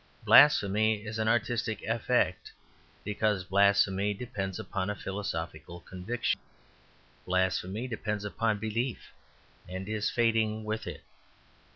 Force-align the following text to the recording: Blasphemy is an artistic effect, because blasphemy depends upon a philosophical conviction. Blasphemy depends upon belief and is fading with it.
Blasphemy 0.25 1.05
is 1.05 1.19
an 1.19 1.27
artistic 1.27 1.83
effect, 1.83 2.51
because 3.03 3.43
blasphemy 3.43 4.15
depends 4.15 4.57
upon 4.57 4.89
a 4.89 4.95
philosophical 4.95 5.79
conviction. 5.79 6.39
Blasphemy 7.27 7.87
depends 7.87 8.25
upon 8.25 8.57
belief 8.57 9.13
and 9.69 9.87
is 9.87 10.09
fading 10.09 10.63
with 10.63 10.87
it. 10.87 11.03